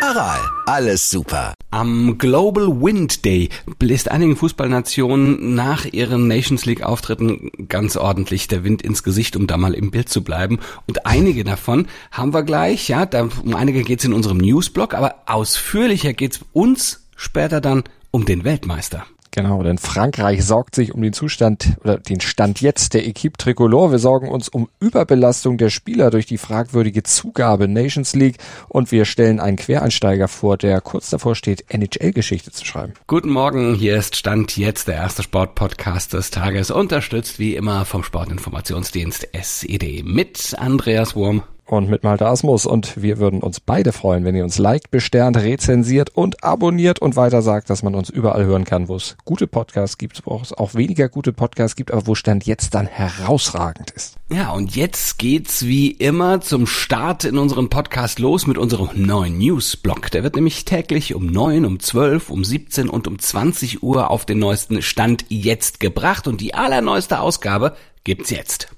[0.00, 1.54] Aral, alles super.
[1.70, 8.62] Am Global Wind Day bläst einigen Fußballnationen nach ihren Nations League Auftritten ganz ordentlich der
[8.62, 10.60] Wind ins Gesicht, um da mal im Bild zu bleiben.
[10.86, 15.16] Und einige davon haben wir gleich, ja, da, um einige geht's in unserem Newsblog, aber
[15.26, 19.04] ausführlicher geht's uns später dann um den Weltmeister.
[19.38, 23.92] Genau, denn Frankreich sorgt sich um den Zustand oder den Stand jetzt der Equipe Tricolore.
[23.92, 28.38] Wir sorgen uns um Überbelastung der Spieler durch die fragwürdige Zugabe Nations League
[28.68, 32.94] und wir stellen einen Quereinsteiger vor, der kurz davor steht, NHL-Geschichte zu schreiben.
[33.06, 38.02] Guten Morgen, hier ist Stand jetzt der erste Sportpodcast des Tages, unterstützt wie immer vom
[38.02, 42.66] Sportinformationsdienst SED mit Andreas Wurm und mit Malte Asmus.
[42.66, 47.16] Und wir würden uns beide freuen, wenn ihr uns liked, besternt, rezensiert und abonniert und
[47.16, 50.52] weiter sagt, dass man uns überall hören kann, wo es gute Podcasts gibt, wo es
[50.52, 54.16] auch weniger gute Podcasts gibt, aber wo Stand jetzt dann herausragend ist.
[54.30, 59.38] Ja, und jetzt geht's wie immer zum Start in unseren Podcast los mit unserem neuen
[59.38, 60.10] Newsblog.
[60.10, 64.26] Der wird nämlich täglich um neun, um zwölf, um 17 und um 20 Uhr auf
[64.26, 68.68] den neuesten Stand jetzt gebracht und die allerneueste Ausgabe gibt's jetzt.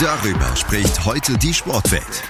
[0.00, 2.22] Darüber spricht heute die Sportwelt.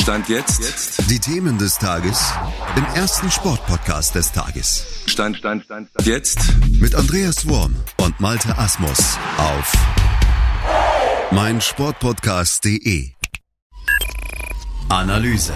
[0.00, 1.10] Stand jetzt.
[1.10, 2.32] Die Themen des Tages
[2.74, 4.86] im ersten Sportpodcast des Tages.
[5.04, 6.06] Stand, Stand, Stand, Stand.
[6.06, 6.38] Jetzt.
[6.80, 9.72] Mit Andreas Worm und Malte Asmus auf
[11.32, 13.10] meinsportpodcast.de.
[14.88, 15.52] Analyse.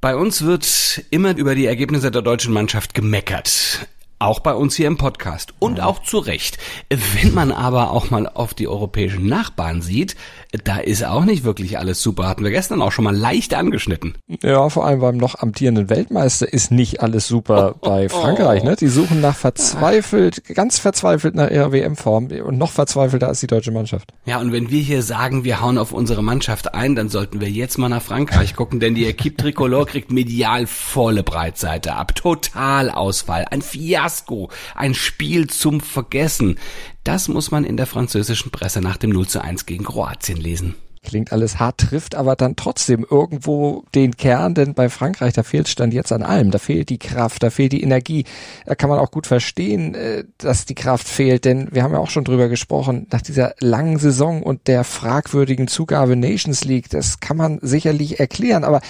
[0.00, 3.86] Bei uns wird immer über die Ergebnisse der deutschen Mannschaft gemeckert.
[4.18, 5.52] Auch bei uns hier im Podcast.
[5.58, 6.56] Und auch zu Recht.
[6.88, 10.16] Wenn man aber auch mal auf die europäischen Nachbarn sieht,
[10.64, 12.26] da ist auch nicht wirklich alles super.
[12.26, 14.14] Hatten wir gestern auch schon mal leicht angeschnitten.
[14.42, 18.64] Ja, vor allem beim noch amtierenden Weltmeister ist nicht alles super oh, bei Frankreich.
[18.64, 18.76] Ne?
[18.76, 23.70] Die suchen nach verzweifelt, ganz verzweifelt nach ihrer WM-Form und noch verzweifelter als die deutsche
[23.70, 24.14] Mannschaft.
[24.24, 27.50] Ja, und wenn wir hier sagen, wir hauen auf unsere Mannschaft ein, dann sollten wir
[27.50, 32.14] jetzt mal nach Frankreich gucken, denn die Equipe Tricolore kriegt medial volle Breitseite ab.
[32.14, 33.44] Totalausfall.
[33.50, 36.58] Ein Fiasko Fiasko, ein Spiel zum Vergessen.
[37.02, 40.76] Das muss man in der französischen Presse nach dem 0 zu 1 gegen Kroatien lesen.
[41.02, 45.68] Klingt alles hart, trifft aber dann trotzdem irgendwo den Kern, denn bei Frankreich, da fehlt
[45.68, 46.50] Stand jetzt an allem.
[46.50, 48.24] Da fehlt die Kraft, da fehlt die Energie.
[48.64, 51.98] Da kann man auch gut verstehen, äh, dass die Kraft fehlt, denn wir haben ja
[51.98, 57.18] auch schon drüber gesprochen, nach dieser langen Saison und der fragwürdigen Zugabe Nations League, das
[57.20, 58.80] kann man sicherlich erklären, aber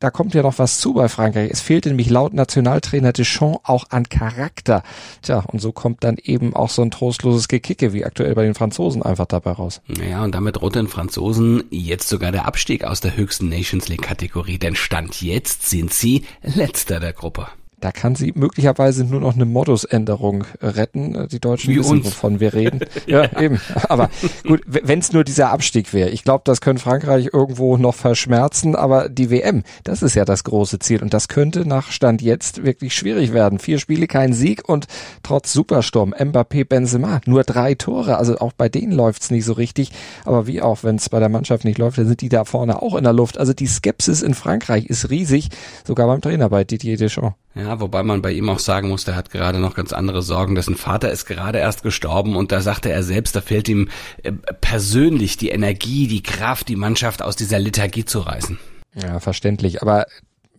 [0.00, 1.50] da kommt ja noch was zu bei Frankreich.
[1.50, 4.82] Es fehlte nämlich laut Nationaltrainer Deschamps auch an Charakter.
[5.22, 8.54] Tja, und so kommt dann eben auch so ein trostloses Gekicke wie aktuell bei den
[8.54, 9.80] Franzosen einfach dabei raus.
[9.88, 14.02] Ja, und damit droht den Franzosen jetzt sogar der Abstieg aus der höchsten Nations League
[14.02, 17.48] Kategorie, denn Stand jetzt sind sie letzter der Gruppe.
[17.84, 21.28] Da kann sie möglicherweise nur noch eine Modusänderung retten.
[21.28, 22.06] Die Deutschen Wie wissen, uns.
[22.06, 22.80] wovon wir reden.
[23.06, 23.60] ja, ja, eben.
[23.90, 24.08] Aber
[24.42, 26.08] gut, wenn es nur dieser Abstieg wäre.
[26.08, 30.44] Ich glaube, das können Frankreich irgendwo noch verschmerzen, aber die WM, das ist ja das
[30.44, 31.02] große Ziel.
[31.02, 33.58] Und das könnte nach Stand jetzt wirklich schwierig werden.
[33.58, 34.86] Vier Spiele, kein Sieg und
[35.22, 38.16] trotz Supersturm, Mbappé, Benzema, nur drei Tore.
[38.16, 39.92] Also auch bei denen läuft's nicht so richtig.
[40.24, 42.80] Aber wie auch, wenn es bei der Mannschaft nicht läuft, dann sind die da vorne
[42.80, 43.36] auch in der Luft.
[43.36, 45.50] Also die Skepsis in Frankreich ist riesig,
[45.86, 47.43] sogar beim Trainer bei Didier Deschamps.
[47.54, 50.56] Ja, wobei man bei ihm auch sagen muss, der hat gerade noch ganz andere Sorgen.
[50.56, 53.88] Dessen Vater ist gerade erst gestorben und da sagte er selbst, da fehlt ihm
[54.22, 58.58] äh, persönlich die Energie, die Kraft, die Mannschaft aus dieser Lethargie zu reißen.
[59.00, 59.82] Ja, verständlich.
[59.82, 60.06] Aber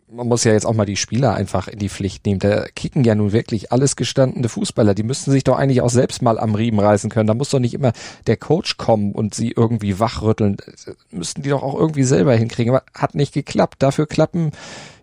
[0.07, 2.39] man muss ja jetzt auch mal die Spieler einfach in die Pflicht nehmen.
[2.39, 4.93] Da kicken ja nun wirklich alles gestandene Fußballer.
[4.93, 7.27] Die müssten sich doch eigentlich auch selbst mal am Riemen reißen können.
[7.27, 7.91] Da muss doch nicht immer
[8.27, 10.57] der Coach kommen und sie irgendwie wachrütteln.
[10.57, 12.73] Das müssten die doch auch irgendwie selber hinkriegen.
[12.73, 13.75] Aber hat nicht geklappt.
[13.79, 14.51] Dafür klappen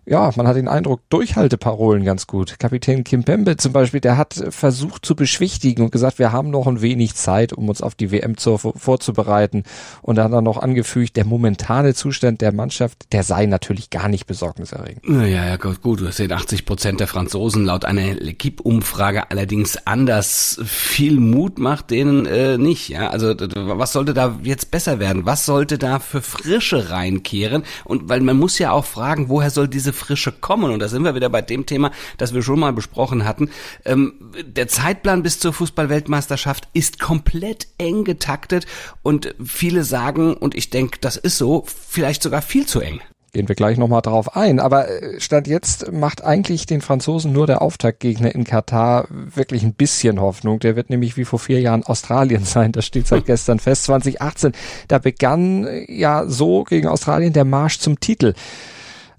[0.05, 2.59] ja, man hat den Eindruck, Durchhalteparolen ganz gut.
[2.59, 6.67] Kapitän Kim Pembe zum Beispiel, der hat versucht zu beschwichtigen und gesagt, wir haben noch
[6.67, 9.63] ein wenig Zeit, um uns auf die WM zu, vorzubereiten.
[10.01, 14.09] Und dann hat er noch angefügt, der momentane Zustand der Mannschaft, der sei natürlich gar
[14.09, 15.05] nicht besorgniserregend.
[15.07, 16.01] Ja, ja, gut, gut.
[16.01, 20.59] Du sehen 80 Prozent der Franzosen laut einer L'Equipe-Umfrage allerdings anders.
[20.65, 22.89] Viel Mut macht denen äh, nicht.
[22.89, 25.25] Ja, also was sollte da jetzt besser werden?
[25.25, 27.63] Was sollte da für Frische reinkehren?
[27.85, 30.71] Und weil man muss ja auch fragen, woher soll diese Frische kommen.
[30.71, 33.49] Und da sind wir wieder bei dem Thema, das wir schon mal besprochen hatten.
[33.85, 34.13] Ähm,
[34.45, 38.65] der Zeitplan bis zur Fußballweltmeisterschaft ist komplett eng getaktet
[39.01, 43.01] und viele sagen, und ich denke, das ist so, vielleicht sogar viel zu eng.
[43.35, 44.59] Gehen wir gleich nochmal drauf ein.
[44.59, 49.73] Aber äh, Stand jetzt macht eigentlich den Franzosen nur der Auftaktgegner in Katar wirklich ein
[49.73, 50.59] bisschen Hoffnung.
[50.59, 52.71] Der wird nämlich wie vor vier Jahren Australien sein.
[52.73, 53.85] Das steht seit gestern fest.
[53.85, 54.51] 2018,
[54.87, 58.35] da begann äh, ja so gegen Australien der Marsch zum Titel.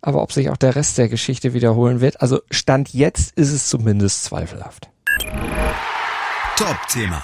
[0.07, 3.71] Aber ob sich auch der Rest der Geschichte wiederholen wird, also Stand jetzt ist es
[3.71, 4.91] zumindest zweifelhaft.
[6.57, 7.23] Top-Thema.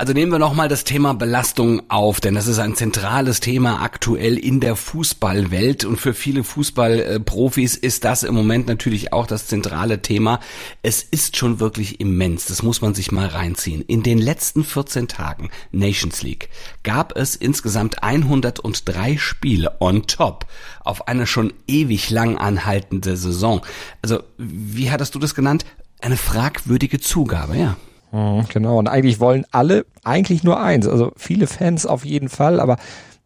[0.00, 4.38] Also nehmen wir nochmal das Thema Belastung auf, denn das ist ein zentrales Thema aktuell
[4.38, 10.00] in der Fußballwelt und für viele Fußballprofis ist das im Moment natürlich auch das zentrale
[10.00, 10.40] Thema.
[10.80, 13.82] Es ist schon wirklich immens, das muss man sich mal reinziehen.
[13.82, 16.48] In den letzten 14 Tagen Nations League
[16.82, 20.46] gab es insgesamt 103 Spiele on top
[20.82, 23.60] auf eine schon ewig lang anhaltende Saison.
[24.00, 25.66] Also, wie hattest du das genannt?
[26.00, 27.76] Eine fragwürdige Zugabe, ja.
[28.12, 30.88] Mhm, genau, und eigentlich wollen alle eigentlich nur eins.
[30.88, 32.76] Also viele Fans auf jeden Fall, aber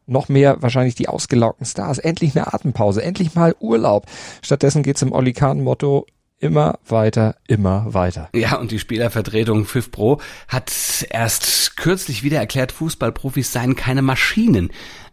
[0.07, 1.99] noch mehr wahrscheinlich die ausgelaugten Stars.
[1.99, 4.07] Endlich eine Atempause, endlich mal Urlaub.
[4.43, 6.07] Stattdessen geht's im Oli Kahn-Motto
[6.45, 8.29] immer weiter, immer weiter.
[8.35, 10.71] Ja, und die Spielervertretung FIF Pro hat
[11.09, 14.71] erst kürzlich wieder erklärt, Fußballprofis seien keine Maschinen.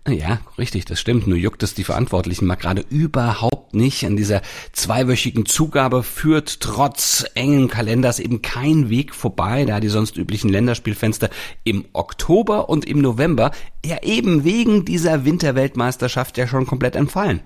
[0.07, 1.28] Ja, richtig, das stimmt.
[1.28, 4.04] Nur juckt es die Verantwortlichen mal gerade überhaupt nicht.
[4.04, 4.42] An dieser
[4.74, 11.30] zweiwöchigen Zugabe führt trotz engen Kalenders eben kein Weg vorbei, da die sonst üblichen Länderspielfenster
[11.63, 13.51] im Oktober und im November
[13.86, 17.42] ja eben wegen dieser Winterweltmeisterschaft ja schon komplett entfallen.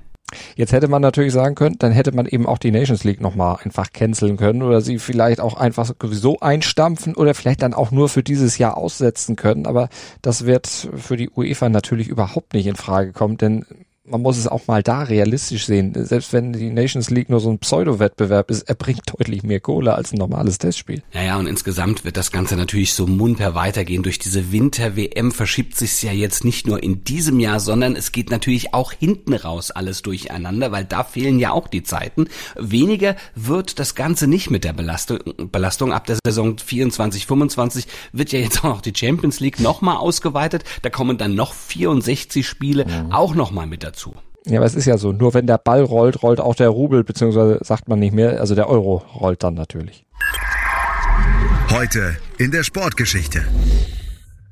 [0.56, 3.58] Jetzt hätte man natürlich sagen können, dann hätte man eben auch die Nations League nochmal
[3.64, 8.10] einfach canceln können oder sie vielleicht auch einfach sowieso einstampfen oder vielleicht dann auch nur
[8.10, 9.68] für dieses Jahr aussetzen können.
[9.68, 9.90] Aber
[10.22, 13.66] das wird für die UEFA natürlich überhaupt nicht in Frage kommen, denn
[14.08, 15.94] man muss es auch mal da realistisch sehen.
[16.06, 19.96] Selbst wenn die Nations League nur so ein Pseudo-Wettbewerb ist, er bringt deutlich mehr Kohle
[19.96, 21.02] als ein normales Testspiel.
[21.14, 24.04] Naja, und insgesamt wird das Ganze natürlich so munter weitergehen.
[24.04, 28.30] Durch diese Winter-WM verschiebt sich's ja jetzt nicht nur in diesem Jahr, sondern es geht
[28.30, 32.28] natürlich auch hinten raus alles durcheinander, weil da fehlen ja auch die Zeiten.
[32.56, 35.20] Weniger wird das Ganze nicht mit der Belastung.
[35.52, 39.98] Belastung ab der Saison 24, 25 wird ja jetzt auch noch die Champions League nochmal
[39.98, 40.64] ausgeweitet.
[40.84, 43.12] Da kommen dann noch 64 Spiele mhm.
[43.12, 44.14] auch nochmal mit dazu dazu.
[44.46, 47.04] Ja, aber es ist ja so, nur wenn der Ball rollt, rollt auch der Rubel,
[47.04, 50.06] beziehungsweise sagt man nicht mehr, also der Euro rollt dann natürlich.
[51.72, 53.44] Heute in der Sportgeschichte.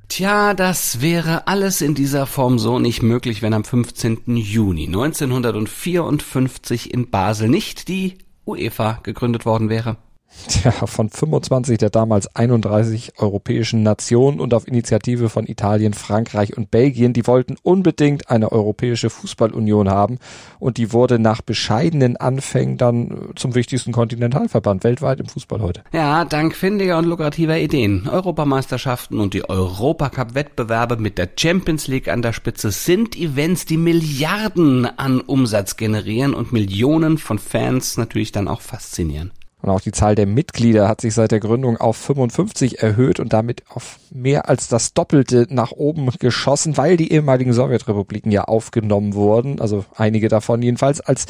[0.10, 4.36] Tja, das wäre alles in dieser Form so nicht möglich, wenn am 15.
[4.36, 9.96] Juni 1954 in Basel nicht die UEFA gegründet worden wäre.
[10.48, 16.72] Tja, von 25 der damals 31 europäischen Nationen und auf Initiative von Italien, Frankreich und
[16.72, 20.20] Belgien, die wollten unbedingt eine europäische Fußballunion haben
[20.60, 25.84] und die wurde nach bescheidenen Anfängen dann zum wichtigsten Kontinentalverband weltweit im Fußball heute.
[25.94, 28.08] Ja, dank findiger und lukrativer Ideen.
[28.10, 34.86] Europameisterschaften und die Europacup-Wettbewerbe mit der Champions League an der Spitze sind Events, die Milliarden
[34.86, 39.32] an Umsatz generieren und Millionen von Fans natürlich dann auch faszinieren.
[39.64, 43.32] Und auch die Zahl der Mitglieder hat sich seit der Gründung auf 55 erhöht und
[43.32, 49.14] damit auf mehr als das Doppelte nach oben geschossen, weil die ehemaligen Sowjetrepubliken ja aufgenommen
[49.14, 51.28] wurden, also einige davon jedenfalls als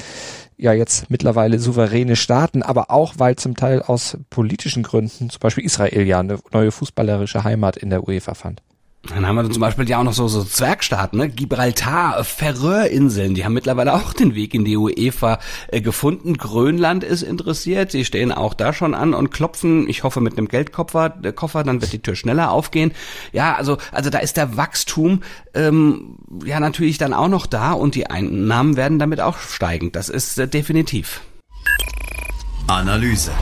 [0.57, 5.63] ja jetzt mittlerweile souveräne Staaten, aber auch weil zum Teil aus politischen Gründen zum Beispiel
[5.63, 8.63] Israel ja eine neue fußballerische Heimat in der UEFA fand.
[9.09, 11.27] Dann haben wir zum Beispiel ja auch noch so, so Zwergstaaten, ne?
[11.27, 16.37] Gibraltar, Färöerinseln, die haben mittlerweile auch den Weg in die UEFA äh, gefunden.
[16.37, 19.89] Grönland ist interessiert, sie stehen auch da schon an und klopfen.
[19.89, 22.93] Ich hoffe mit einem Geldkoffer, der Koffer, dann wird die Tür schneller aufgehen.
[23.33, 25.21] Ja, also also da ist der Wachstum
[25.53, 26.15] ähm,
[26.45, 29.91] ja natürlich dann auch noch da und die Einnahmen werden damit auch steigen.
[29.91, 31.19] Das ist äh, definitiv.
[32.67, 33.33] Analyse.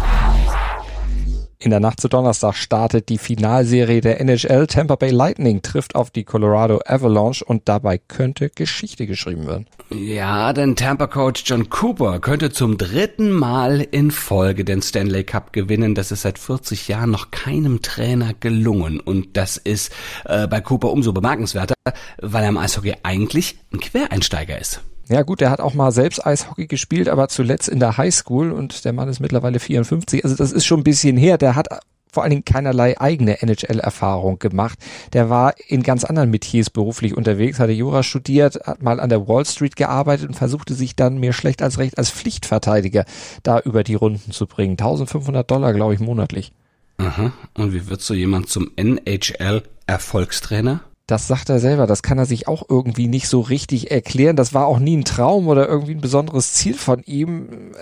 [1.63, 4.65] In der Nacht zu Donnerstag startet die Finalserie der NHL.
[4.65, 9.67] Tampa Bay Lightning trifft auf die Colorado Avalanche und dabei könnte Geschichte geschrieben werden.
[9.91, 15.93] Ja, denn Tampa-Coach John Cooper könnte zum dritten Mal in Folge den Stanley Cup gewinnen.
[15.93, 18.99] Das ist seit 40 Jahren noch keinem Trainer gelungen.
[18.99, 19.93] Und das ist
[20.25, 21.75] äh, bei Cooper umso bemerkenswerter,
[22.19, 24.81] weil er im Eishockey eigentlich ein Quereinsteiger ist.
[25.11, 28.85] Ja gut, der hat auch mal selbst Eishockey gespielt, aber zuletzt in der Highschool und
[28.85, 30.23] der Mann ist mittlerweile 54.
[30.23, 31.37] Also das ist schon ein bisschen her.
[31.37, 31.67] Der hat
[32.09, 34.79] vor allen Dingen keinerlei eigene NHL-Erfahrung gemacht.
[35.11, 39.27] Der war in ganz anderen Metiers beruflich unterwegs, hatte Jura studiert, hat mal an der
[39.27, 43.03] Wall Street gearbeitet und versuchte sich dann mehr schlecht als recht als Pflichtverteidiger
[43.43, 44.71] da über die Runden zu bringen.
[44.73, 46.53] 1500 Dollar, glaube ich, monatlich.
[46.97, 47.33] Aha.
[47.55, 50.79] Und wie wird so jemand zum NHL-Erfolgstrainer?
[51.11, 54.37] Das sagt er selber, das kann er sich auch irgendwie nicht so richtig erklären.
[54.37, 57.73] Das war auch nie ein Traum oder irgendwie ein besonderes Ziel von ihm.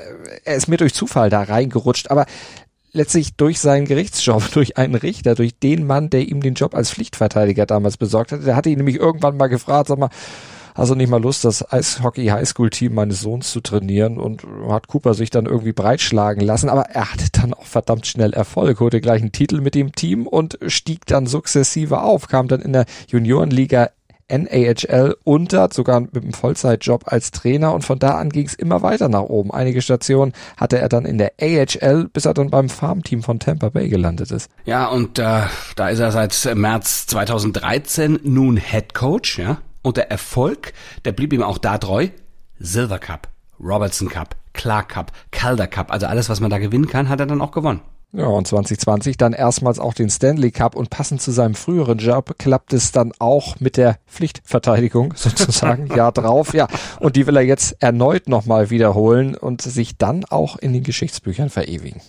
[0.46, 2.26] Er ist mir durch Zufall da reingerutscht, aber
[2.92, 6.90] letztlich durch seinen Gerichtsjob, durch einen Richter, durch den Mann, der ihm den Job als
[6.90, 8.46] Pflichtverteidiger damals besorgt hatte.
[8.46, 10.10] Der hatte ihn nämlich irgendwann mal gefragt, sag mal,
[10.76, 15.46] du nicht mal Lust, das Eishockey-Highschool-Team meines Sohns zu trainieren und hat Cooper sich dann
[15.46, 19.62] irgendwie breitschlagen lassen, aber er hatte dann auch verdammt schnell Erfolg, holte gleich einen Titel
[19.62, 23.90] mit dem Team und stieg dann sukzessive auf, kam dann in der Juniorenliga
[24.30, 28.82] NAHL unter, sogar mit einem Vollzeitjob als Trainer und von da an ging es immer
[28.82, 29.52] weiter nach oben.
[29.52, 33.70] Einige Stationen hatte er dann in der AHL, bis er dann beim Farmteam von Tampa
[33.70, 34.50] Bay gelandet ist.
[34.66, 35.42] Ja, und äh,
[35.76, 39.58] da ist er seit März 2013 nun Head Coach, ja.
[39.82, 40.74] Und der Erfolg,
[41.06, 42.10] der blieb ihm auch da treu.
[42.60, 47.08] Silver Cup, Robertson Cup, Clark Cup, Calder Cup, also alles, was man da gewinnen kann,
[47.08, 47.82] hat er dann auch gewonnen.
[48.12, 52.40] Ja, und 2020 dann erstmals auch den Stanley Cup und passend zu seinem früheren Job
[52.40, 56.68] klappt es dann auch mit der Pflichtverteidigung sozusagen, Jahr drauf, ja.
[57.00, 61.52] Und die will er jetzt erneut nochmal wiederholen und sich dann auch in den Geschichtsbüchern
[61.52, 62.02] verewigen.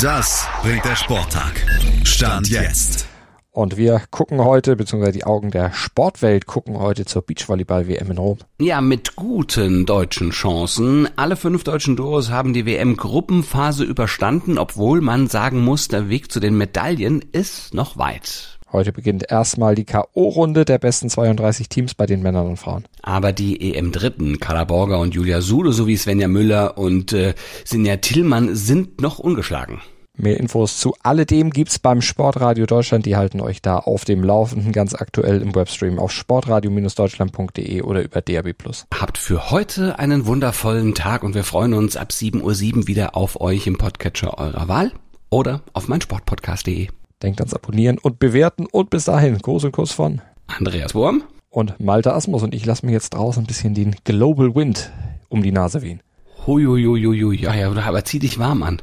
[0.00, 1.60] Das bringt der Sporttag.
[2.04, 3.11] Stand jetzt.
[3.54, 8.38] Und wir gucken heute, beziehungsweise die Augen der Sportwelt gucken heute zur Beachvolleyball-WM in Rom.
[8.58, 11.06] Ja, mit guten deutschen Chancen.
[11.16, 16.40] Alle fünf deutschen Duos haben die WM-Gruppenphase überstanden, obwohl man sagen muss, der Weg zu
[16.40, 18.58] den Medaillen ist noch weit.
[18.72, 22.86] Heute beginnt erstmal die K.O.-Runde der besten 32 Teams bei den Männern und Frauen.
[23.02, 27.34] Aber die EM-Dritten, Carla Borger und Julia Sude sowie Svenja Müller und äh,
[27.66, 29.82] Sinja Tillmann sind noch ungeschlagen.
[30.14, 33.06] Mehr Infos zu alledem gibt's beim Sportradio Deutschland.
[33.06, 38.20] Die halten euch da auf dem Laufenden ganz aktuell im Webstream auf sportradio-deutschland.de oder über
[38.20, 38.54] DAB+.
[38.94, 43.40] Habt für heute einen wundervollen Tag und wir freuen uns ab 7.07 Uhr wieder auf
[43.40, 44.92] euch im Podcatcher eurer Wahl
[45.30, 46.88] oder auf meinsportpodcast.de.
[47.22, 51.80] Denkt ans Abonnieren und Bewerten und bis dahin Gruß und Kuss von Andreas Wurm und
[51.80, 54.92] Malte Asmus und ich lasse mir jetzt draußen ein bisschen den Global Wind
[55.30, 56.02] um die Nase wehen.
[56.46, 58.82] Huiuiuiui, ja, ja, aber zieh dich warm an.